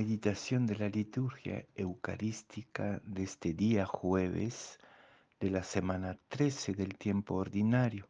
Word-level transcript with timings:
Meditación 0.00 0.66
de 0.66 0.76
la 0.76 0.88
liturgia 0.88 1.66
eucarística 1.74 3.02
de 3.04 3.24
este 3.24 3.52
día 3.52 3.84
jueves 3.84 4.78
de 5.38 5.50
la 5.50 5.62
semana 5.62 6.18
13 6.28 6.72
del 6.72 6.96
tiempo 6.96 7.34
ordinario. 7.34 8.08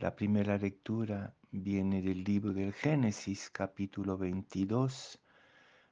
La 0.00 0.16
primera 0.16 0.58
lectura 0.58 1.32
viene 1.52 2.02
del 2.02 2.24
libro 2.24 2.52
del 2.52 2.72
Génesis 2.72 3.48
capítulo 3.48 4.18
22 4.18 5.20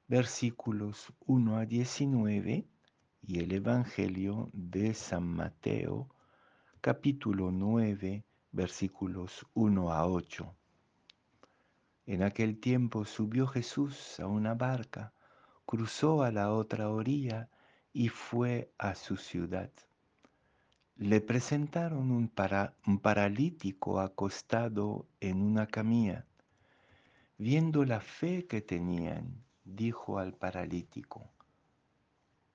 versículos 0.08 1.12
1 1.27 1.57
a 1.57 1.64
19 1.66 2.66
y 3.23 3.38
el 3.38 3.52
Evangelio 3.52 4.50
de 4.52 4.93
San 4.93 5.23
Mateo 5.23 6.09
capítulo 6.80 7.52
9 7.52 8.25
versículos 8.50 9.46
1 9.54 9.93
a 9.93 10.04
8. 10.04 10.57
En 12.07 12.23
aquel 12.23 12.61
tiempo 12.61 13.04
subió 13.04 13.48
Jesús 13.48 14.20
a 14.20 14.29
una 14.29 14.55
barca, 14.55 15.12
cruzó 15.64 16.23
a 16.23 16.30
la 16.30 16.52
otra 16.52 16.88
orilla 16.88 17.48
y 17.92 18.10
fue 18.10 18.70
a 18.78 18.95
su 18.95 19.16
ciudad. 19.16 19.73
Le 20.95 21.20
presentaron 21.20 22.12
un, 22.12 22.28
paralítico 22.98 23.98
acostado 23.98 25.09
en 25.19 25.42
una 25.42 25.66
camilla. 25.66 26.24
Viendo 27.38 27.84
la 27.84 28.00
fe 28.00 28.47
que 28.47 28.61
tenían, 28.62 29.42
dijo 29.64 30.20
al 30.20 30.33
paralítico, 30.33 31.28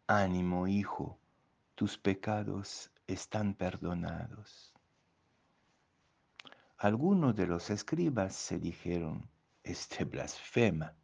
Ánimo, 0.07 0.67
hijo, 0.67 1.19
tus 1.75 1.97
pecados 1.97 2.89
están 3.05 3.53
perdonados. 3.53 4.73
Algunos 6.77 7.35
de 7.35 7.47
los 7.47 7.69
escribas 7.69 8.33
se 8.33 8.57
dijeron, 8.57 9.29
este 9.63 10.05
blasfema. 10.05 10.95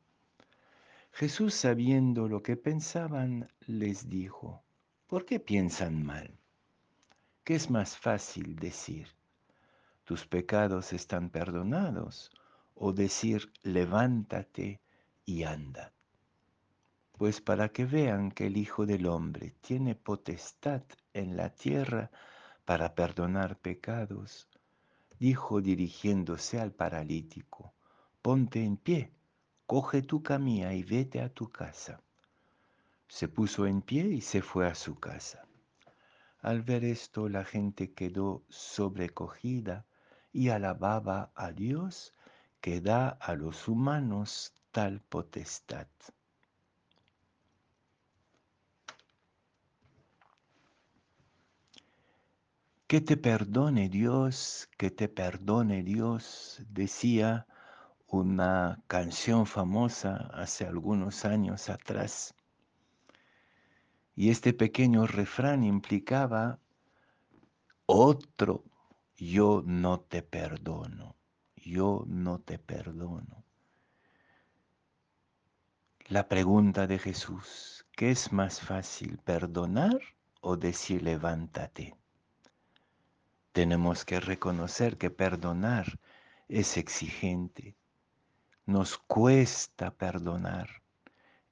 Jesús, 1.12 1.54
sabiendo 1.54 2.28
lo 2.28 2.44
que 2.44 2.58
pensaban, 2.58 3.49
les 3.66 4.10
dijo, 4.10 4.64
¿por 5.08 5.26
qué 5.26 5.40
piensan 5.40 6.04
mal? 6.04 6.38
¿Qué 7.44 7.55
es 7.55 7.70
más 7.70 7.98
fácil 7.98 8.55
decir? 8.55 9.08
Tus 10.04 10.26
pecados 10.26 10.94
están 10.94 11.30
perdonados 11.30 12.32
o 12.76 12.94
decir, 12.94 13.52
levántate 13.64 14.80
y 15.26 15.44
anda. 15.44 15.92
Pues 17.14 17.42
para 17.42 17.70
que 17.70 17.86
vean 17.86 18.32
que 18.32 18.48
el 18.48 18.58
Hijo 18.58 18.86
del 18.86 19.08
Hombre 19.08 19.55
tiene 19.62 19.96
potestad 19.96 20.84
en 21.14 21.36
la 21.36 21.49
tierra 21.49 22.12
para 22.64 22.94
perdonar 22.94 23.58
pecados, 23.58 24.48
dijo 25.20 25.62
dirigiéndose 25.62 26.60
al 26.60 26.74
paralítico, 26.74 27.74
ponte 28.21 28.63
en 28.63 28.77
pie, 28.77 29.12
coge 29.65 30.01
tu 30.01 30.23
camilla 30.23 30.73
y 30.73 30.84
vete 30.84 31.21
a 31.21 31.29
tu 31.29 31.49
casa. 31.49 32.01
Se 33.07 33.27
puso 33.27 33.65
en 33.65 33.82
pie 33.82 34.07
y 34.07 34.21
se 34.21 34.41
fue 34.41 34.68
a 34.68 34.76
su 34.76 34.99
casa. 34.99 35.48
Al 36.40 36.62
ver 36.62 36.84
esto 36.84 37.29
la 37.29 37.43
gente 37.43 37.93
quedó 37.93 38.43
sobrecogida 38.49 39.85
y 40.32 40.49
alababa 40.49 41.32
a 41.35 41.51
Dios 41.51 42.13
que 42.62 42.82
da 42.82 43.09
a 43.09 43.35
los 43.35 43.68
humanos 43.68 44.54
tal 44.71 45.02
potestad. 45.02 45.87
Que 52.87 53.02
te 53.02 53.18
perdone 53.18 53.90
Dios, 53.90 54.70
que 54.77 54.91
te 54.91 55.09
perdone 55.09 55.84
Dios, 55.84 56.62
decía 56.70 57.48
una 58.08 58.82
canción 58.88 59.46
famosa 59.46 60.30
hace 60.34 60.66
algunos 60.66 61.26
años 61.26 61.70
atrás. 61.70 62.34
Y 64.16 64.30
este 64.30 64.53
pequeño 64.53 65.06
refrán 65.06 65.64
implicaba 65.64 66.59
otro, 67.86 68.64
yo 69.18 69.62
no 69.66 70.00
te 70.00 70.22
perdono, 70.22 71.16
yo 71.56 72.04
no 72.08 72.40
te 72.40 72.58
perdono. 72.59 73.44
La 76.08 76.30
pregunta 76.30 76.88
de 76.88 77.00
Jesús, 77.00 77.86
¿qué 77.92 78.12
es 78.12 78.31
más 78.31 78.62
fácil, 78.62 79.18
perdonar 79.18 80.00
o 80.40 80.56
decir 80.56 81.04
levántate? 81.04 81.96
Tenemos 83.52 84.06
que 84.06 84.20
reconocer 84.20 84.98
que 84.98 85.10
perdonar 85.10 86.00
es 86.48 86.78
exigente, 86.78 87.76
nos 88.68 88.98
cuesta 88.98 89.92
perdonar. 89.92 90.68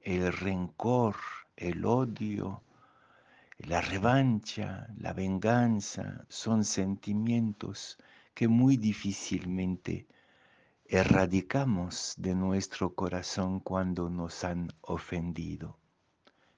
El 0.02 0.34
rencor, 0.34 1.16
el 1.56 1.86
odio, 1.86 2.62
la 3.58 3.80
revancha, 3.80 4.88
la 4.98 5.14
venganza 5.14 6.26
son 6.28 6.66
sentimientos 6.66 7.98
que 8.34 8.50
muy 8.50 8.76
difícilmente 8.76 10.08
erradicamos 10.84 12.16
de 12.18 12.36
nuestro 12.36 12.94
corazón 12.94 13.62
cuando 13.62 14.10
nos 14.10 14.44
han 14.44 14.74
ofendido. 14.82 15.80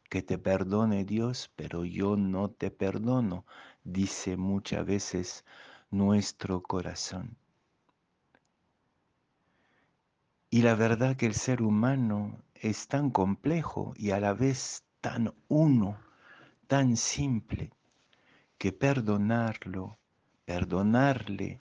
Que 0.10 0.24
te 0.24 0.40
perdone 0.40 1.06
Dios, 1.06 1.52
pero 1.56 1.86
yo 1.86 2.18
no 2.18 2.50
te 2.50 2.72
perdono, 2.72 3.46
dice 3.84 4.38
muchas 4.38 4.84
veces 4.88 5.46
nuestro 5.92 6.64
corazón. 6.64 7.38
Y 10.50 10.62
la 10.62 10.76
verdad 10.76 11.18
que 11.18 11.26
el 11.26 11.34
ser 11.34 11.62
humano 11.62 12.42
es 12.56 12.88
tan 12.88 13.10
complejo 13.10 13.94
y 13.98 14.12
a 14.12 14.22
la 14.22 14.34
vez 14.34 14.86
tan 15.02 15.34
uno, 15.50 15.98
tan 16.68 16.96
simple, 16.96 17.74
que 18.58 18.72
perdonarlo, 18.72 19.98
perdonarle 20.46 21.60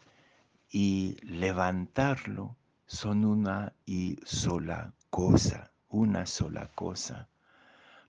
y 0.70 1.16
levantarlo 1.22 2.56
son 2.86 3.24
una 3.24 3.72
y 3.86 4.20
sola 4.24 4.94
cosa, 5.10 5.72
una 5.88 6.24
sola 6.24 6.70
cosa. 6.72 7.28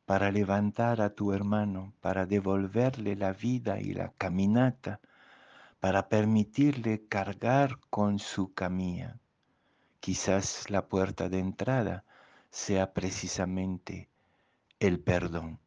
Para 0.06 0.32
levantar 0.32 1.02
a 1.02 1.10
tu 1.10 1.34
hermano, 1.34 1.94
para 2.02 2.28
devolverle 2.28 3.16
la 3.16 3.34
vida 3.34 3.80
y 3.80 3.94
la 3.94 4.12
caminata, 4.16 5.00
para 5.80 6.08
permitirle 6.08 7.08
cargar 7.08 7.80
con 7.90 8.20
su 8.20 8.54
camilla 8.54 9.18
Quizás 10.08 10.70
la 10.70 10.88
puerta 10.88 11.28
de 11.28 11.40
entrada 11.40 12.06
sea 12.50 12.94
precisamente 12.94 14.08
el 14.80 15.02
perdón. 15.02 15.60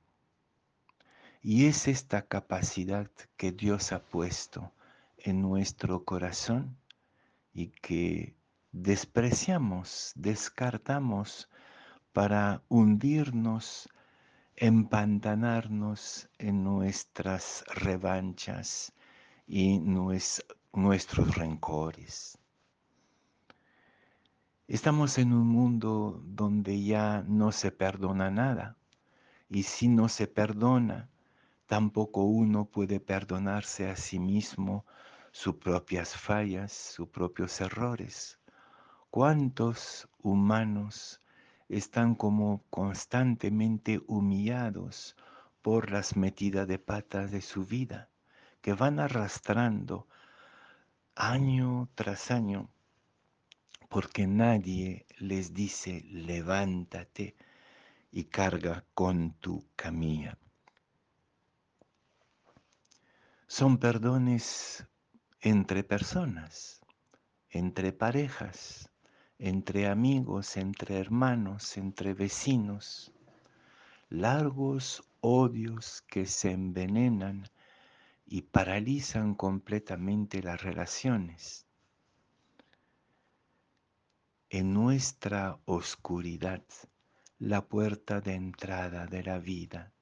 Y 1.42 1.66
es 1.66 1.86
esta 1.88 2.22
capacidad 2.22 3.10
que 3.36 3.52
Dios 3.52 3.92
ha 3.92 3.98
puesto 3.98 4.72
en 5.18 5.42
nuestro 5.42 6.06
corazón 6.06 6.78
y 7.52 7.66
que 7.66 8.34
despreciamos, 8.72 10.12
descartamos 10.14 11.50
para 12.14 12.62
hundirnos, 12.70 13.90
empantanarnos 14.56 16.30
en 16.38 16.64
nuestras 16.64 17.62
revanchas 17.74 18.94
y 19.46 19.80
nuestros 19.80 21.34
rencores. 21.34 22.39
Estamos 24.70 25.18
en 25.18 25.32
un 25.32 25.48
mundo 25.48 26.22
donde 26.24 26.80
ya 26.80 27.24
no 27.26 27.50
se 27.50 27.72
perdona 27.72 28.30
nada. 28.30 28.76
Y 29.48 29.64
si 29.64 29.88
no 29.88 30.08
se 30.08 30.28
perdona, 30.28 31.10
tampoco 31.66 32.22
uno 32.22 32.66
puede 32.66 33.00
perdonarse 33.00 33.90
a 33.90 33.96
sí 33.96 34.20
mismo 34.20 34.86
sus 35.32 35.56
propias 35.56 36.16
fallas, 36.16 36.70
sus 36.70 37.08
propios 37.08 37.60
errores. 37.60 38.38
¿Cuántos 39.10 40.08
humanos 40.22 41.20
están 41.68 42.14
como 42.14 42.62
constantemente 42.70 44.00
humillados 44.06 45.16
por 45.62 45.90
las 45.90 46.14
metidas 46.14 46.68
de 46.68 46.78
patas 46.78 47.32
de 47.32 47.40
su 47.40 47.66
vida, 47.66 48.08
que 48.60 48.74
van 48.74 49.00
arrastrando 49.00 50.06
año 51.16 51.88
tras 51.96 52.30
año 52.30 52.70
porque 53.90 54.28
nadie 54.28 55.04
les 55.18 55.52
dice 55.52 56.04
levántate 56.12 57.34
y 58.12 58.22
carga 58.26 58.84
con 58.94 59.32
tu 59.40 59.66
camilla. 59.74 60.38
Son 63.48 63.78
perdones 63.78 64.86
entre 65.40 65.82
personas, 65.82 66.80
entre 67.48 67.92
parejas, 67.92 68.88
entre 69.40 69.88
amigos, 69.88 70.56
entre 70.56 71.00
hermanos, 71.00 71.76
entre 71.76 72.14
vecinos, 72.14 73.12
largos 74.08 75.02
odios 75.20 76.02
que 76.02 76.26
se 76.26 76.52
envenenan 76.52 77.50
y 78.24 78.42
paralizan 78.42 79.34
completamente 79.34 80.44
las 80.44 80.62
relaciones 80.62 81.66
en 84.52 84.74
nuestra 84.74 85.60
oscuridad, 85.64 86.64
la 87.38 87.68
puerta 87.68 88.20
de 88.20 88.34
entrada 88.34 89.06
de 89.06 89.22
la 89.22 89.38
vida, 89.38 89.92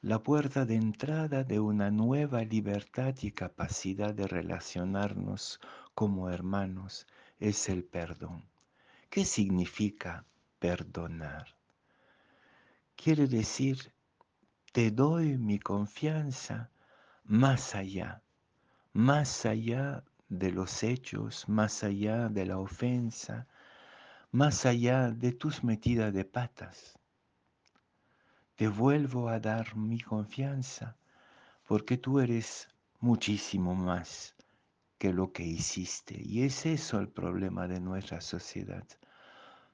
la 0.00 0.22
puerta 0.22 0.64
de 0.64 0.76
entrada 0.76 1.44
de 1.44 1.60
una 1.60 1.90
nueva 1.90 2.42
libertad 2.42 3.14
y 3.20 3.32
capacidad 3.32 4.14
de 4.14 4.26
relacionarnos 4.26 5.60
como 5.94 6.30
hermanos 6.30 7.06
es 7.38 7.68
el 7.68 7.84
perdón. 7.84 8.48
¿Qué 9.10 9.26
significa 9.26 10.24
perdonar? 10.58 11.54
Quiere 12.96 13.26
decir, 13.26 13.92
te 14.72 14.90
doy 14.90 15.36
mi 15.36 15.58
confianza 15.58 16.70
más 17.24 17.74
allá, 17.74 18.22
más 18.94 19.44
allá 19.44 20.02
de 20.30 20.50
los 20.50 20.82
hechos, 20.82 21.46
más 21.46 21.84
allá 21.84 22.30
de 22.30 22.46
la 22.46 22.58
ofensa, 22.58 23.46
más 24.36 24.66
allá 24.66 25.12
de 25.12 25.32
tus 25.32 25.64
metidas 25.64 26.12
de 26.12 26.26
patas. 26.26 26.98
Te 28.54 28.68
vuelvo 28.68 29.30
a 29.30 29.40
dar 29.40 29.74
mi 29.76 29.98
confianza 29.98 30.98
porque 31.66 31.96
tú 31.96 32.20
eres 32.20 32.68
muchísimo 33.00 33.74
más 33.74 34.34
que 34.98 35.14
lo 35.14 35.32
que 35.32 35.42
hiciste. 35.42 36.20
Y 36.22 36.42
es 36.42 36.66
eso 36.66 37.00
el 37.00 37.08
problema 37.08 37.66
de 37.66 37.80
nuestra 37.80 38.20
sociedad, 38.20 38.86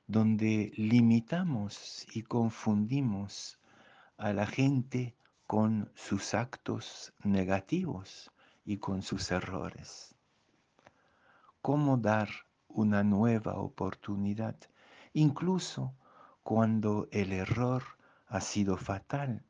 donde 0.07 0.71
limitamos 0.77 2.07
y 2.15 2.23
confundimos 2.23 3.59
a 4.17 4.33
la 4.33 4.47
gente 4.47 5.17
con 5.49 5.91
sus 5.97 6.35
actos 6.35 7.13
negativos 7.25 8.31
y 8.65 8.79
con 8.79 9.03
sus 9.03 9.33
errores. 9.33 10.15
¿Cómo 11.61 11.97
dar 11.97 12.29
una 12.75 13.03
nueva 13.03 13.55
oportunidad, 13.55 14.57
incluso 15.13 15.95
cuando 16.43 17.09
el 17.11 17.33
error 17.33 17.83
ha 18.27 18.41
sido 18.41 18.77
fatal? 18.77 19.45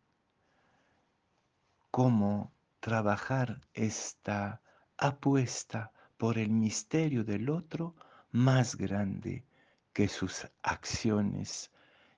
¿Cómo 1.90 2.52
trabajar 2.80 3.60
esta 3.74 4.60
apuesta 4.96 5.92
por 6.16 6.38
el 6.38 6.50
misterio 6.50 7.24
del 7.24 7.50
otro 7.50 7.94
más 8.30 8.76
grande 8.76 9.44
que 9.92 10.08
sus 10.08 10.48
acciones 10.62 11.70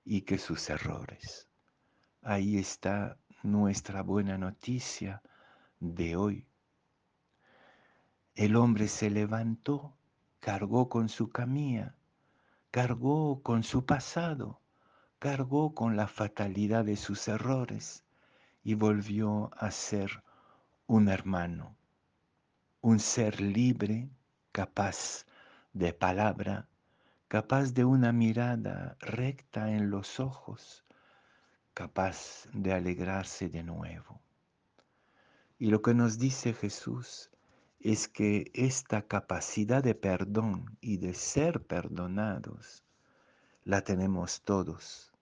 y 0.05 0.23
que 0.23 0.39
sus 0.39 0.71
errores? 0.71 1.49
Ahí 2.23 2.57
está 2.57 3.19
nuestra 3.43 4.03
buena 4.03 4.39
noticia 4.39 5.23
de 5.81 6.17
hoy. 6.17 6.47
El 8.35 8.57
hombre 8.57 8.89
se 8.89 9.11
levantó, 9.11 9.97
cargó 10.45 10.91
con 10.91 11.09
su 11.09 11.31
camilla, 11.31 11.95
cargó 12.71 13.43
con 13.43 13.63
su 13.63 13.87
pasado, 13.87 14.61
cargó 15.19 15.75
con 15.75 15.97
la 15.97 16.07
fatalidad 16.07 16.85
de 16.85 16.99
sus 16.99 17.29
errores 17.29 18.05
y 18.63 18.75
volvió 18.75 19.51
a 19.57 19.71
ser 19.71 20.23
un 20.87 21.09
hermano, 21.09 21.75
un 22.83 23.01
ser 23.01 23.41
libre, 23.41 24.11
capaz 24.53 25.25
de 25.73 25.95
palabra, 25.95 26.69
capaz 27.29 27.73
de 27.73 27.87
una 27.87 28.13
mirada 28.13 28.99
recta 29.01 29.71
en 29.71 29.89
los 29.89 30.21
ojos, 30.21 30.85
capaz 31.73 32.47
de 32.53 32.75
alegrarse 32.75 33.49
de 33.49 33.63
nuevo. 33.63 34.21
Y 35.59 35.69
lo 35.71 35.81
que 35.81 35.95
nos 35.95 36.19
dice 36.19 36.53
Jesús 36.53 37.31
es 37.85 38.09
que 38.09 38.51
esta 38.55 39.07
capacidad 39.07 39.85
de 39.85 39.95
perdón 39.95 40.77
y 40.81 40.97
de 40.97 41.15
ser 41.15 41.65
perdonados 41.65 42.83
la 43.63 43.83
tenemos 43.83 44.43
todos. 44.43 45.13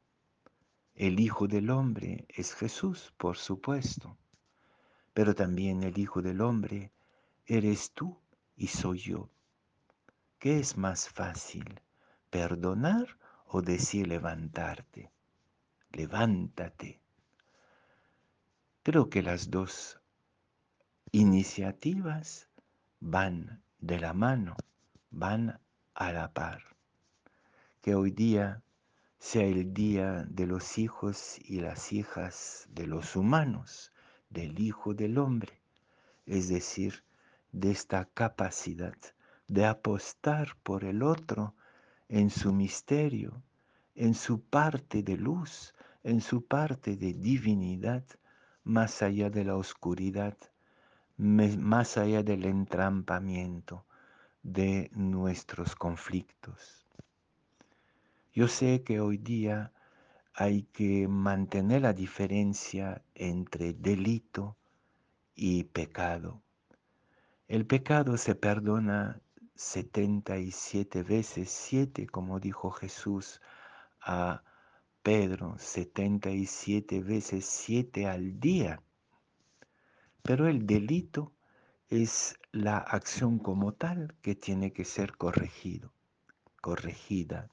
El 0.94 1.20
Hijo 1.20 1.46
del 1.46 1.68
Hombre 1.68 2.24
es 2.30 2.54
Jesús, 2.54 3.12
por 3.18 3.36
supuesto, 3.36 4.16
pero 5.12 5.34
también 5.34 5.82
el 5.82 5.98
Hijo 5.98 6.22
del 6.22 6.40
Hombre 6.40 6.90
eres 7.44 7.92
tú 7.92 8.18
y 8.56 8.68
soy 8.68 9.00
yo. 9.00 9.28
¿Qué 10.38 10.58
es 10.58 10.78
más 10.78 11.10
fácil, 11.10 11.82
perdonar 12.30 13.18
o 13.44 13.60
decir 13.60 14.06
levantarte? 14.06 15.12
levántate. 15.92 17.00
Creo 18.82 19.08
que 19.08 19.22
las 19.22 19.50
dos 19.50 20.00
iniciativas 21.12 22.48
van 23.04 23.60
de 23.80 23.98
la 23.98 24.12
mano, 24.12 24.56
van 25.10 25.58
a 25.92 26.12
la 26.12 26.32
par. 26.32 26.62
Que 27.80 27.96
hoy 27.96 28.12
día 28.12 28.62
sea 29.18 29.44
el 29.44 29.74
día 29.74 30.24
de 30.28 30.46
los 30.46 30.78
hijos 30.78 31.36
y 31.40 31.60
las 31.60 31.92
hijas 31.92 32.68
de 32.70 32.86
los 32.86 33.16
humanos, 33.16 33.92
del 34.30 34.60
Hijo 34.60 34.94
del 34.94 35.18
Hombre, 35.18 35.60
es 36.26 36.48
decir, 36.48 37.02
de 37.50 37.72
esta 37.72 38.04
capacidad 38.04 38.96
de 39.48 39.66
apostar 39.66 40.56
por 40.62 40.84
el 40.84 41.02
otro 41.02 41.56
en 42.08 42.30
su 42.30 42.52
misterio, 42.52 43.42
en 43.96 44.14
su 44.14 44.40
parte 44.42 45.02
de 45.02 45.16
luz, 45.16 45.74
en 46.04 46.20
su 46.20 46.46
parte 46.46 46.96
de 46.96 47.14
divinidad, 47.14 48.04
más 48.62 49.02
allá 49.02 49.28
de 49.28 49.44
la 49.44 49.56
oscuridad, 49.56 50.38
más 51.22 51.96
allá 51.96 52.22
del 52.22 52.44
entrampamiento 52.44 53.86
de 54.42 54.90
nuestros 54.92 55.76
conflictos. 55.76 56.84
Yo 58.32 58.48
sé 58.48 58.82
que 58.82 58.98
hoy 58.98 59.18
día 59.18 59.72
hay 60.34 60.64
que 60.64 61.06
mantener 61.06 61.82
la 61.82 61.92
diferencia 61.92 63.04
entre 63.14 63.72
delito 63.72 64.56
y 65.34 65.64
pecado. 65.64 66.42
El 67.46 67.66
pecado 67.66 68.16
se 68.16 68.34
perdona 68.34 69.20
77 69.54 71.04
veces 71.04 71.50
7, 71.50 72.06
como 72.08 72.40
dijo 72.40 72.70
Jesús 72.70 73.40
a 74.00 74.42
Pedro 75.02 75.56
77 75.58 77.00
veces 77.00 77.44
7 77.44 78.06
al 78.06 78.40
día. 78.40 78.82
Pero 80.22 80.48
el 80.48 80.66
delito 80.66 81.32
es 81.88 82.38
la 82.52 82.78
acción 82.78 83.38
como 83.38 83.72
tal 83.72 84.14
que 84.22 84.34
tiene 84.34 84.72
que 84.72 84.84
ser 84.84 85.16
corregido, 85.16 85.92
corregida. 86.60 87.50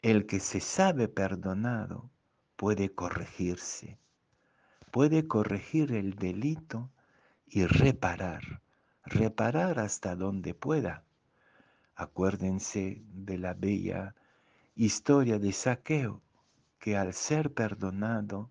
El 0.00 0.26
que 0.26 0.40
se 0.40 0.60
sabe 0.60 1.08
perdonado 1.08 2.10
puede 2.56 2.94
corregirse, 2.94 3.98
puede 4.90 5.26
corregir 5.26 5.92
el 5.92 6.14
delito 6.14 6.90
y 7.46 7.66
reparar, 7.66 8.62
reparar 9.04 9.80
hasta 9.80 10.14
donde 10.14 10.54
pueda. 10.54 11.04
Acuérdense 11.94 13.02
de 13.06 13.38
la 13.38 13.54
bella 13.54 14.14
historia 14.76 15.38
de 15.38 15.52
saqueo 15.52 16.22
que 16.78 16.96
al 16.96 17.12
ser 17.12 17.52
perdonado 17.52 18.50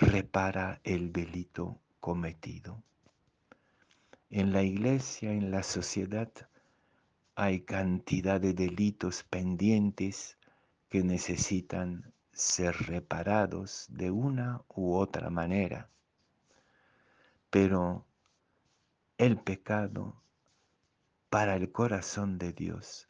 repara 0.00 0.80
el 0.82 1.12
delito 1.12 1.78
cometido. 2.00 2.82
En 4.30 4.50
la 4.50 4.62
iglesia, 4.62 5.30
en 5.32 5.50
la 5.50 5.62
sociedad, 5.62 6.30
hay 7.34 7.60
cantidad 7.60 8.40
de 8.40 8.54
delitos 8.54 9.24
pendientes 9.24 10.38
que 10.88 11.02
necesitan 11.02 12.14
ser 12.32 12.74
reparados 12.86 13.88
de 13.90 14.10
una 14.10 14.62
u 14.68 14.94
otra 14.94 15.28
manera. 15.28 15.90
Pero 17.50 18.06
el 19.18 19.38
pecado 19.38 20.22
para 21.28 21.56
el 21.56 21.72
corazón 21.72 22.38
de 22.38 22.54
Dios 22.54 23.06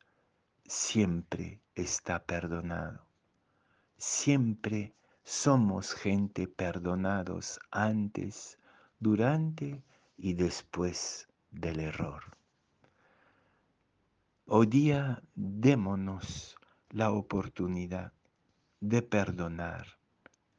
siempre 0.66 1.60
está 1.76 2.24
perdonado. 2.24 3.06
Siempre 3.96 4.92
somos 5.24 5.94
gente 5.94 6.48
perdonados 6.48 7.58
antes, 7.70 8.58
durante 8.98 9.82
y 10.16 10.34
después 10.34 11.28
del 11.50 11.80
error. 11.80 12.22
Hoy 14.46 14.66
día 14.66 15.22
démonos 15.34 16.56
la 16.90 17.12
oportunidad 17.12 18.12
de 18.80 19.02
perdonar 19.02 19.86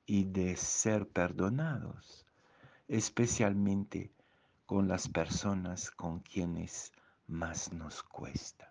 y 0.05 0.25
de 0.25 0.55
ser 0.55 1.07
perdonados, 1.07 2.25
especialmente 2.87 4.11
con 4.65 4.87
las 4.87 5.07
personas 5.07 5.91
con 5.91 6.19
quienes 6.19 6.91
más 7.27 7.73
nos 7.73 8.01
cuesta. 8.03 8.70